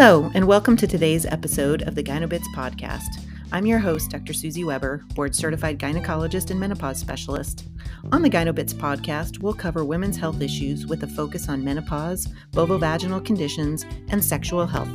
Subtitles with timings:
[0.00, 3.20] Hello, and welcome to today's episode of the Gynobits podcast.
[3.50, 4.32] I'm your host, Dr.
[4.32, 7.66] Susie Weber, board certified gynecologist and menopause specialist.
[8.12, 13.24] On the Gynobits podcast, we'll cover women's health issues with a focus on menopause, vulvovaginal
[13.24, 14.86] conditions, and sexual health.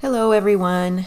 [0.00, 1.04] Hello, everyone.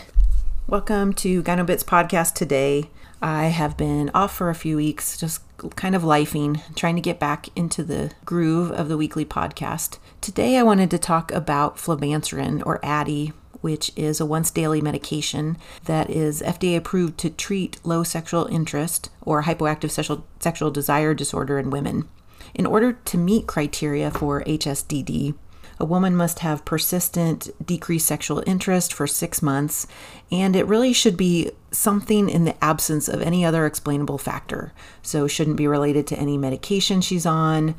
[0.68, 2.92] Welcome to Gynobits podcast today.
[3.24, 5.42] I have been off for a few weeks, just
[5.76, 9.98] kind of lifing, trying to get back into the groove of the weekly podcast.
[10.21, 15.57] Today, I wanted to talk about flibanserin or Addyi, which is a once daily medication
[15.86, 21.57] that is FDA approved to treat low sexual interest or hypoactive sexual, sexual desire disorder
[21.57, 22.07] in women.
[22.54, 25.36] In order to meet criteria for HSDD,
[25.79, 29.86] a woman must have persistent decreased sexual interest for six months,
[30.32, 34.73] and it really should be something in the absence of any other explainable factor.
[35.02, 37.76] So, shouldn't be related to any medication she's on,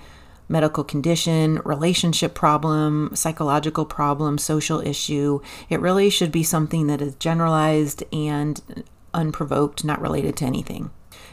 [0.48, 5.40] medical condition, relationship problem, psychological problem, social issue.
[5.68, 10.90] It really should be something that is generalized and unprovoked, not related to anything.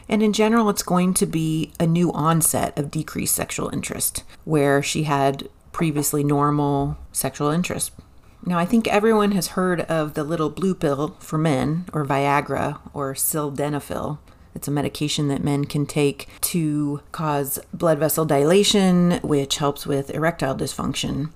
[0.08, 4.82] And in general, it's going to be a new onset of decreased sexual interest, where
[4.82, 7.92] she had previously normal sexual interest.
[8.44, 12.78] Now, I think everyone has heard of the little blue pill for men, or Viagra,
[12.94, 14.18] or sildenafil.
[14.54, 20.10] It's a medication that men can take to cause blood vessel dilation, which helps with
[20.10, 21.30] erectile dysfunction.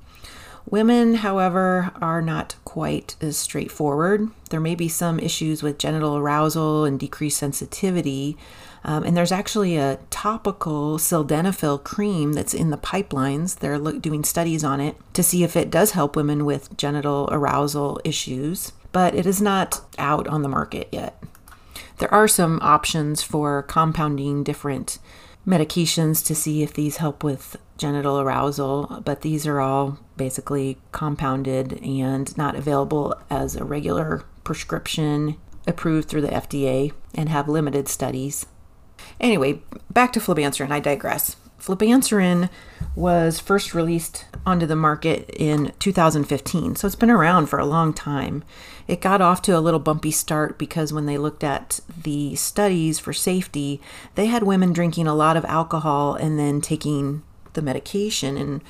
[0.68, 4.30] Women, however, are not quite as straightforward.
[4.50, 8.36] There may be some issues with genital arousal and decreased sensitivity.
[8.84, 13.58] Um, and there's actually a topical sildenafil cream that's in the pipelines.
[13.58, 17.28] They're look, doing studies on it to see if it does help women with genital
[17.30, 21.22] arousal issues, but it is not out on the market yet.
[22.00, 24.98] There are some options for compounding different
[25.46, 31.78] medications to see if these help with genital arousal, but these are all basically compounded
[31.82, 38.46] and not available as a regular prescription approved through the FDA and have limited studies.
[39.20, 41.36] Anyway, back to flibanserin, I digress.
[41.60, 42.48] Flibanserin
[42.96, 47.92] was first released onto the market in 2015, so it's been around for a long
[47.92, 48.42] time.
[48.88, 52.98] It got off to a little bumpy start because when they looked at the studies
[52.98, 53.80] for safety,
[54.14, 57.22] they had women drinking a lot of alcohol and then taking
[57.52, 58.62] the medication and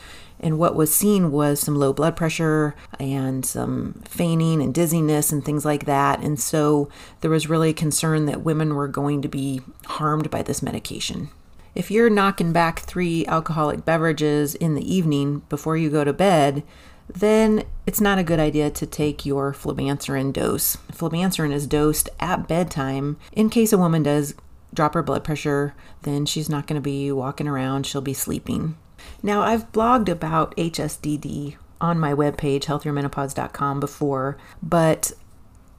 [0.43, 5.45] and what was seen was some low blood pressure and some fainting and dizziness and
[5.45, 6.21] things like that.
[6.21, 6.89] And so
[7.21, 11.29] there was really concern that women were going to be harmed by this medication.
[11.75, 16.63] If you're knocking back three alcoholic beverages in the evening before you go to bed,
[17.09, 20.77] then it's not a good idea to take your flibanserin dose.
[20.93, 24.35] Flibanserin is dosed at bedtime in case a woman does
[24.73, 28.77] drop her blood pressure, then she's not going to be walking around, she'll be sleeping.
[29.23, 35.13] Now, I've blogged about HSDD on my webpage, healthiermenopause.com, before, but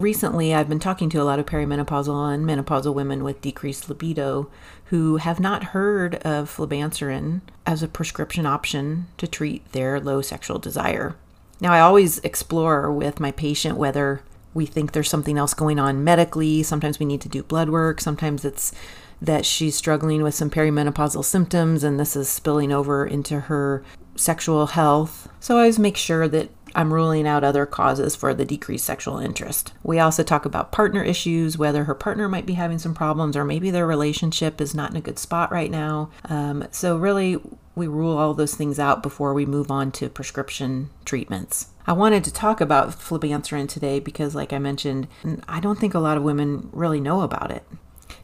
[0.02, 4.50] recently I've been talking to a lot of perimenopausal and menopausal women with decreased libido
[4.86, 10.60] who have not heard of flibanserin as a prescription option to treat their low sexual
[10.60, 11.16] desire.
[11.60, 14.22] Now, I always explore with my patient whether
[14.54, 16.64] we think there's something else going on medically.
[16.64, 18.02] Sometimes we need to do blood work.
[18.02, 18.74] Sometimes it's
[19.22, 23.84] that she's struggling with some perimenopausal symptoms and this is spilling over into her
[24.16, 25.30] sexual health.
[25.40, 29.18] So I always make sure that I'm ruling out other causes for the decreased sexual
[29.18, 29.74] interest.
[29.84, 33.44] We also talk about partner issues, whether her partner might be having some problems or
[33.44, 36.10] maybe their relationship is not in a good spot right now.
[36.26, 37.38] Um, so, really,
[37.76, 41.68] we rule all those things out before we move on to prescription treatments.
[41.88, 45.08] I wanted to talk about flibanserin today because, like I mentioned,
[45.48, 47.64] I don't think a lot of women really know about it.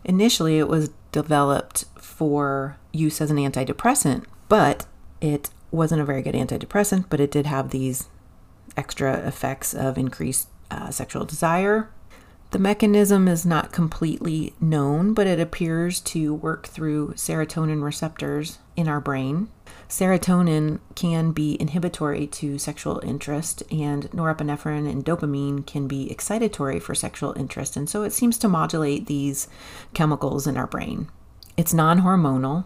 [0.03, 4.85] Initially, it was developed for use as an antidepressant, but
[5.21, 8.07] it wasn't a very good antidepressant, but it did have these
[8.77, 11.89] extra effects of increased uh, sexual desire.
[12.51, 18.88] The mechanism is not completely known, but it appears to work through serotonin receptors in
[18.88, 19.50] our brain.
[19.89, 26.95] Serotonin can be inhibitory to sexual interest, and norepinephrine and dopamine can be excitatory for
[26.95, 29.50] sexual interest, and so it seems to modulate these
[29.94, 31.09] chemicals in our brain.
[31.57, 32.65] It's non hormonal.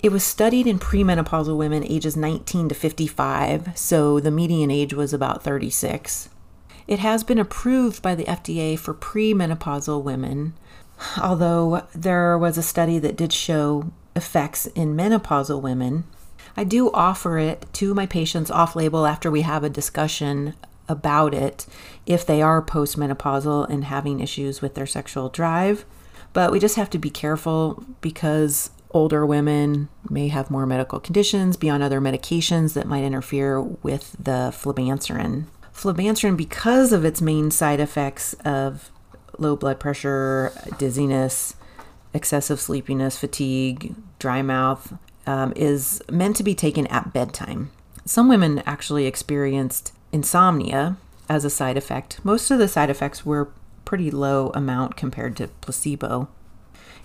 [0.00, 5.12] It was studied in premenopausal women ages 19 to 55, so the median age was
[5.12, 6.28] about 36.
[6.86, 10.54] It has been approved by the FDA for premenopausal women,
[11.20, 16.04] although there was a study that did show effects in menopausal women.
[16.56, 20.54] I do offer it to my patients off label after we have a discussion
[20.88, 21.66] about it
[22.06, 25.84] if they are postmenopausal and having issues with their sexual drive.
[26.32, 31.56] But we just have to be careful because older women may have more medical conditions,
[31.56, 35.44] be on other medications that might interfere with the flibanserin.
[35.74, 38.90] Flibanserin, because of its main side effects of
[39.38, 41.54] low blood pressure, dizziness,
[42.12, 44.94] excessive sleepiness, fatigue, dry mouth,
[45.26, 47.70] um, is meant to be taken at bedtime.
[48.04, 50.96] Some women actually experienced insomnia
[51.28, 52.24] as a side effect.
[52.24, 53.50] Most of the side effects were
[53.84, 56.28] pretty low amount compared to placebo.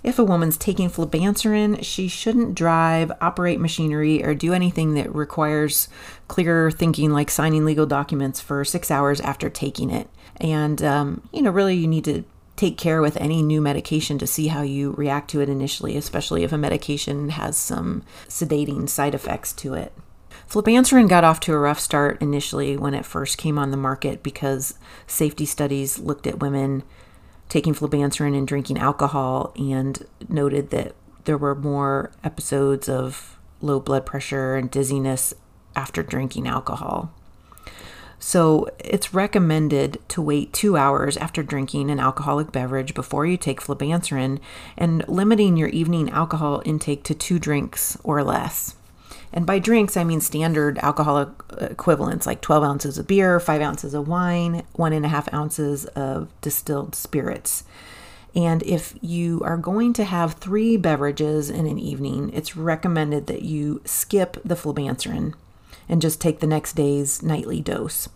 [0.03, 5.87] If a woman's taking flibanserin, she shouldn't drive, operate machinery, or do anything that requires
[6.27, 10.09] clear thinking like signing legal documents for six hours after taking it.
[10.37, 14.27] And, um, you know, really you need to take care with any new medication to
[14.27, 19.15] see how you react to it initially, especially if a medication has some sedating side
[19.15, 19.93] effects to it.
[20.49, 24.21] Flibanserin got off to a rough start initially when it first came on the market
[24.21, 24.77] because
[25.07, 26.83] safety studies looked at women
[27.49, 30.95] taking flibanserin and drinking alcohol and noted that
[31.25, 35.33] there were more episodes of low blood pressure and dizziness
[35.75, 37.11] after drinking alcohol.
[38.19, 43.59] So it's recommended to wait two hours after drinking an alcoholic beverage before you take
[43.59, 44.39] flibanserin
[44.77, 48.75] and limiting your evening alcohol intake to two drinks or less.
[49.33, 53.95] And by drinks, I mean standard alcoholic equivalents like 12 ounces of beer, 5 ounces
[53.95, 57.63] of wine, one and a half ounces of distilled spirits.
[58.35, 63.41] And if you are going to have three beverages in an evening, it's recommended that
[63.41, 65.33] you skip the flibanserin
[65.89, 68.09] and just take the next day's nightly dose.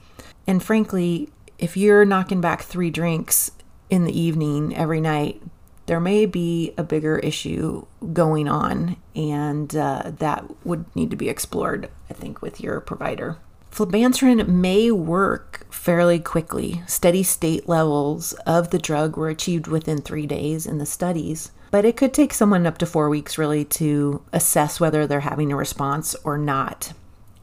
[0.45, 3.51] And frankly, if you're knocking back three drinks
[3.89, 5.41] in the evening every night,
[5.87, 11.29] there may be a bigger issue going on, and uh, that would need to be
[11.29, 13.37] explored, I think, with your provider.
[13.71, 16.81] Flibanserin may work fairly quickly.
[16.87, 21.85] Steady state levels of the drug were achieved within three days in the studies, but
[21.85, 25.55] it could take someone up to four weeks really to assess whether they're having a
[25.55, 26.93] response or not.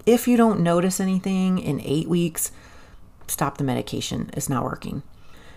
[0.07, 2.53] If you don't notice anything in eight weeks,
[3.27, 4.29] stop the medication.
[4.35, 5.03] It's not working.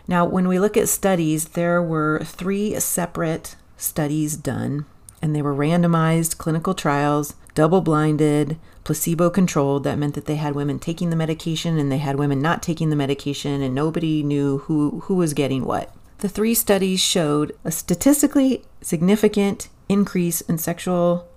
[0.08, 4.86] Now, when we look at studies, there were three separate studies done,
[5.22, 9.84] and they were randomized clinical trials, double blinded, placebo controlled.
[9.84, 12.90] That meant that they had women taking the medication and they had women not taking
[12.90, 15.94] the medication, and nobody knew who, who was getting what.
[16.20, 21.28] The three studies showed a statistically significant increase in sexual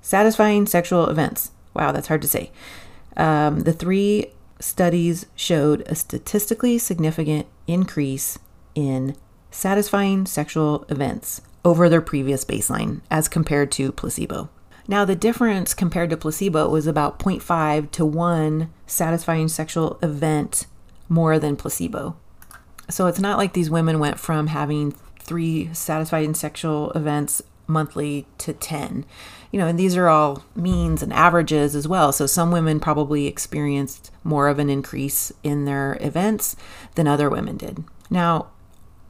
[0.00, 2.50] satisfying sexual events Wow, that's hard to say.
[3.16, 8.38] Um, the three studies showed a statistically significant increase
[8.74, 9.16] in
[9.50, 14.48] satisfying sexual events over their previous baseline as compared to placebo.
[14.86, 20.66] Now, the difference compared to placebo was about 0.5 to 1 satisfying sexual event
[21.08, 22.16] more than placebo.
[22.88, 28.54] So it's not like these women went from having three satisfying sexual events monthly to
[28.54, 29.04] 10
[29.50, 32.12] you know, and these are all means and averages as well.
[32.12, 36.56] So some women probably experienced more of an increase in their events
[36.94, 37.82] than other women did.
[38.10, 38.48] Now,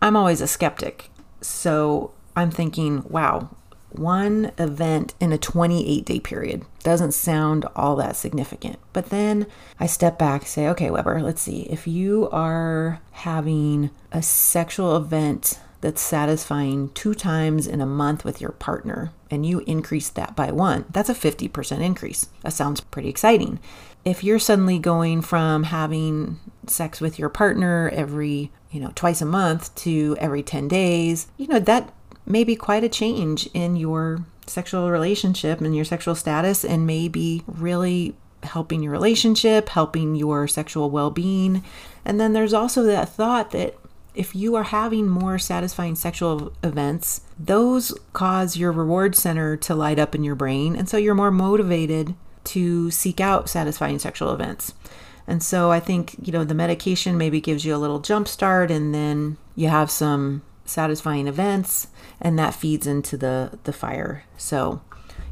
[0.01, 1.11] I'm always a skeptic.
[1.41, 3.51] So I'm thinking, wow,
[3.91, 8.79] one event in a 28 day period doesn't sound all that significant.
[8.93, 9.47] But then
[9.81, 11.63] I step back say, okay, Weber, let's see.
[11.63, 18.41] If you are having a sexual event that's satisfying two times in a month with
[18.41, 22.29] your partner and you increase that by one, that's a 50% increase.
[22.43, 23.61] That sounds pretty exciting.
[24.05, 29.27] If you're suddenly going from having sex with your partner every, you know, twice a
[29.27, 31.93] month to every 10 days, you know, that
[32.27, 37.43] may be quite a change in your sexual relationship and your sexual status and maybe
[37.47, 41.65] really helping your relationship, helping your sexual well being.
[42.05, 43.77] And then there's also that thought that
[44.19, 50.01] if you are having more satisfying sexual events, those cause your reward center to light
[50.01, 50.75] up in your brain.
[50.75, 54.75] And so you're more motivated to seek out satisfying sexual events.
[55.29, 58.73] And so I think, you know, the medication maybe gives you a little jump start
[58.73, 61.87] and then you have some satisfying events
[62.21, 64.25] and that feeds into the the fire.
[64.37, 64.81] So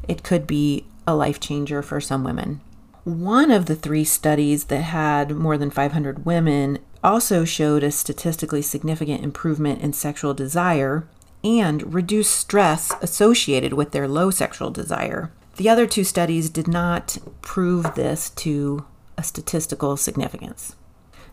[0.07, 2.61] it could be a life changer for some women.
[3.03, 8.61] One of the three studies that had more than 500 women also showed a statistically
[8.61, 11.07] significant improvement in sexual desire
[11.43, 15.31] and reduced stress associated with their low sexual desire.
[15.55, 18.85] The other two studies did not prove this to
[19.17, 20.75] a statistical significance.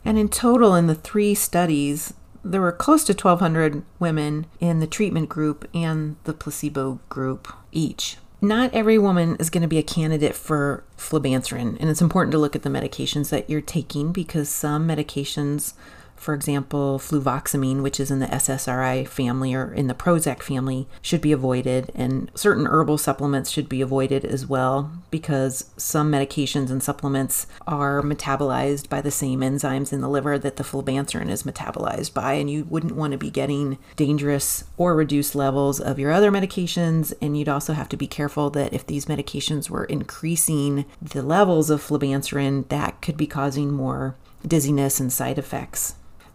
[0.05, 2.15] And in total, in the three studies,
[2.45, 8.19] there were close to 1,200 women in the treatment group and the placebo group each
[8.45, 12.39] not every woman is going to be a candidate for flibanserin, and it's important to
[12.39, 15.75] look at the medications that you're taking because some medications
[16.17, 21.21] for example, fluvoxamine, which is in the SSRI family or in the Prozac family, should
[21.21, 26.83] be avoided, and certain herbal supplements should be avoided as well because some medications and
[26.83, 32.15] supplements are metabolized by the same enzymes in the liver that the flibanserin is metabolized
[32.15, 36.31] by, and you wouldn't want to be getting dangerous or reduced levels of your other
[36.31, 37.13] medications.
[37.21, 41.71] And you'd also have to be careful that if these medications were increasing the levels
[41.71, 44.17] of flibanserin, that could be causing more
[44.47, 45.95] dizziness and side effects.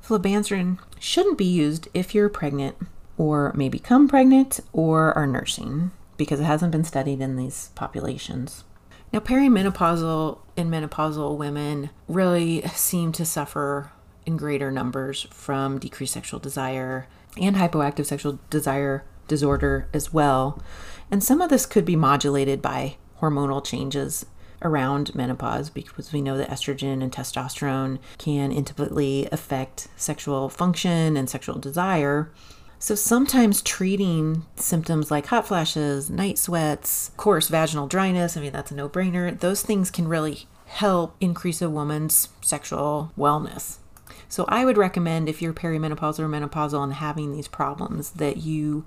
[0.09, 2.75] Flibanserin shouldn't be used if you're pregnant
[3.15, 8.63] or may become pregnant or are nursing because it hasn't been studied in these populations.
[9.13, 13.91] Now, perimenopausal and menopausal women really seem to suffer
[14.25, 17.07] in greater numbers from decreased sexual desire
[17.39, 20.59] and hypoactive sexual desire disorder as well.
[21.11, 24.25] And some of this could be modulated by hormonal changes
[24.61, 31.29] around menopause because we know that estrogen and testosterone can intimately affect sexual function and
[31.29, 32.31] sexual desire.
[32.81, 38.71] So sometimes treating symptoms like hot flashes, night sweats, coarse vaginal dryness, I mean, that's
[38.71, 43.77] a no brainer, those things can really help increase a woman's sexual wellness.
[44.29, 48.85] So I would recommend if you're perimenopausal or menopausal and having these problems that you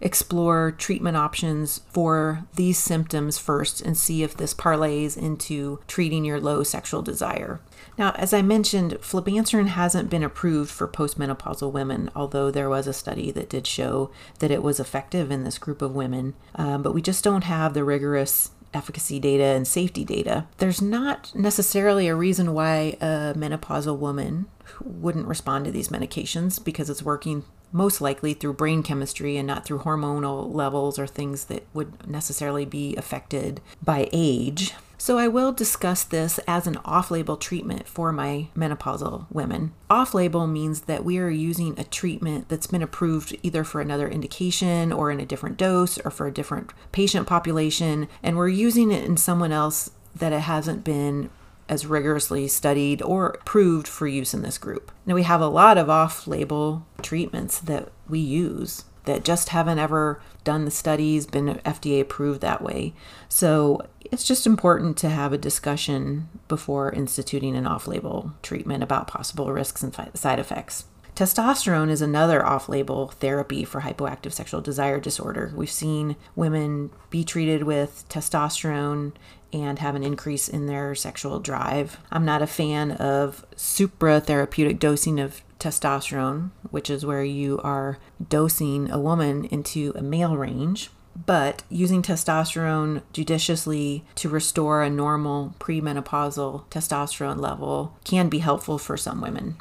[0.00, 6.40] explore treatment options for these symptoms first and see if this parlays into treating your
[6.40, 7.60] low sexual desire.
[7.96, 12.92] Now, as I mentioned, flibanserin hasn't been approved for postmenopausal women, although there was a
[12.92, 16.34] study that did show that it was effective in this group of women.
[16.54, 20.46] Um, but we just don't have the rigorous efficacy data and safety data.
[20.58, 24.46] There's not necessarily a reason why a menopausal woman
[24.84, 29.64] wouldn't respond to these medications because it's working most likely through brain chemistry and not
[29.64, 34.74] through hormonal levels or things that would necessarily be affected by age.
[35.00, 39.72] So, I will discuss this as an off label treatment for my menopausal women.
[39.88, 44.08] Off label means that we are using a treatment that's been approved either for another
[44.08, 48.90] indication or in a different dose or for a different patient population, and we're using
[48.90, 51.30] it in someone else that it hasn't been
[51.68, 54.90] as rigorously studied or approved for use in this group.
[55.06, 59.78] Now, we have a lot of off label treatments that we use that just haven't
[59.78, 62.92] ever done the studies, been FDA approved that way.
[63.28, 69.06] So it's just important to have a discussion before instituting an off label treatment about
[69.06, 70.84] possible risks and side effects.
[71.18, 75.52] Testosterone is another off label therapy for hypoactive sexual desire disorder.
[75.56, 79.14] We've seen women be treated with testosterone
[79.52, 81.98] and have an increase in their sexual drive.
[82.10, 87.98] I'm not a fan of supra therapeutic dosing of testosterone, which is where you are
[88.28, 90.90] dosing a woman into a male range.
[91.26, 98.96] But using testosterone judiciously to restore a normal premenopausal testosterone level can be helpful for
[98.96, 99.56] some women.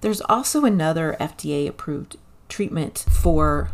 [0.00, 2.16] There's also another FDA approved
[2.48, 3.70] treatment for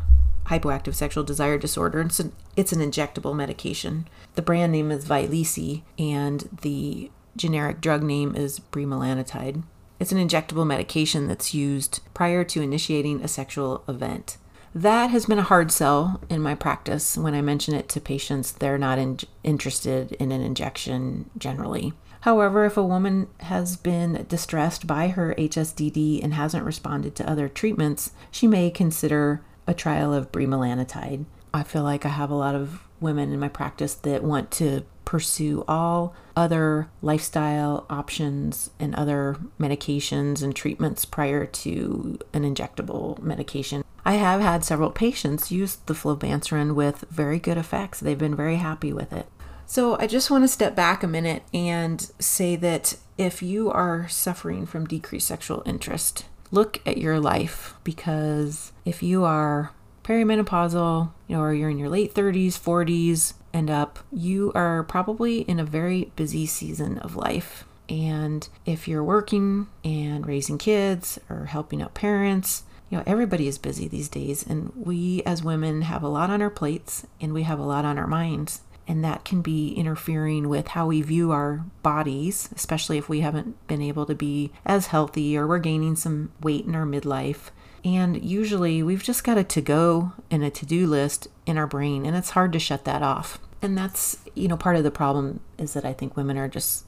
[0.48, 2.00] hypoactive sexual desire disorder.
[2.00, 4.08] It's an, it's an injectable medication.
[4.34, 9.62] The brand name is Vyleesi, and the generic drug name is bremelanotide.
[10.00, 14.36] It's an injectable medication that's used prior to initiating a sexual event.
[14.74, 17.16] That has been a hard sell in my practice.
[17.16, 21.94] When I mention it to patients, they're not in- interested in an injection generally.
[22.22, 27.48] However, if a woman has been distressed by her HSDD and hasn't responded to other
[27.48, 31.26] treatments, she may consider a trial of bremelanotide.
[31.54, 34.84] I feel like I have a lot of women in my practice that want to
[35.04, 43.84] pursue all other lifestyle options and other medications and treatments prior to an injectable medication.
[44.04, 48.00] I have had several patients use the flibanserin with very good effects.
[48.00, 49.26] They've been very happy with it.
[49.66, 54.08] So I just want to step back a minute and say that if you are
[54.08, 59.72] suffering from decreased sexual interest, look at your life because if you are
[60.04, 65.40] perimenopausal, you know, or you're in your late 30s, 40s, and up, you are probably
[65.42, 67.64] in a very busy season of life.
[67.88, 73.58] And if you're working and raising kids or helping out parents, you know, everybody is
[73.58, 74.46] busy these days.
[74.46, 77.84] And we as women have a lot on our plates and we have a lot
[77.84, 82.96] on our minds and that can be interfering with how we view our bodies, especially
[82.96, 86.74] if we haven't been able to be as healthy or we're gaining some weight in
[86.74, 87.50] our midlife.
[87.84, 91.66] And usually we've just got a to go and a to do list in our
[91.66, 93.38] brain, and it's hard to shut that off.
[93.60, 96.84] And that's, you know, part of the problem is that I think women are just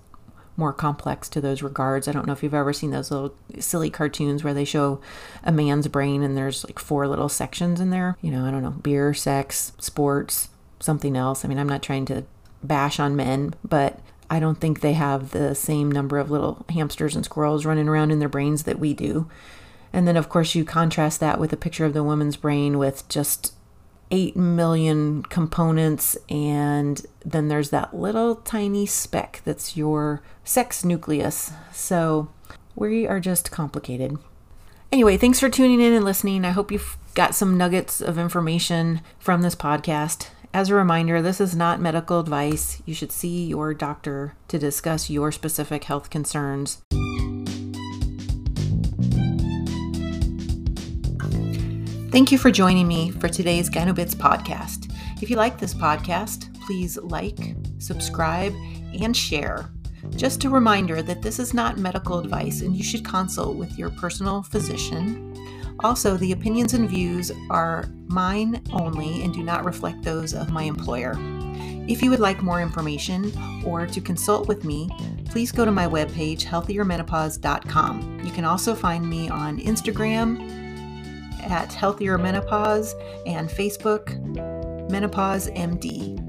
[0.57, 2.09] more complex to those regards.
[2.09, 5.01] I don't know if you've ever seen those little silly cartoons where they show
[5.43, 8.17] a man's brain and there's like four little sections in there.
[8.21, 10.49] You know, I don't know, beer, sex, sports,
[10.81, 11.45] something else.
[11.45, 12.25] I mean, I'm not trying to
[12.63, 17.17] bash on men, but I don't think they have the same number of little hamsters
[17.17, 19.29] and squirrels running around in their brains that we do.
[19.93, 23.09] And then, of course, you contrast that with a picture of the woman's brain with
[23.09, 23.55] just
[24.13, 31.53] 8 million components, and then there's that little tiny speck that's your sex nucleus.
[31.73, 32.29] So
[32.75, 34.19] we are just complicated.
[34.93, 36.45] Anyway, thanks for tuning in and listening.
[36.45, 40.29] I hope you've got some nuggets of information from this podcast.
[40.53, 42.83] As a reminder, this is not medical advice.
[42.85, 46.83] You should see your doctor to discuss your specific health concerns.
[52.11, 54.93] Thank you for joining me for today's Gynobits podcast.
[55.23, 58.53] If you like this podcast, please like, subscribe,
[59.01, 59.71] and share.
[60.17, 63.91] Just a reminder that this is not medical advice and you should consult with your
[63.91, 65.30] personal physician.
[65.83, 70.65] Also, the opinions and views are mine only and do not reflect those of my
[70.65, 71.15] employer.
[71.89, 73.33] If you would like more information
[73.65, 74.89] or to consult with me,
[75.31, 78.21] please go to my webpage, healthiermenopause.com.
[78.25, 80.61] You can also find me on Instagram
[81.49, 82.95] at Healthier Menopause
[83.27, 84.19] and Facebook,
[84.91, 86.20] Menopause MD.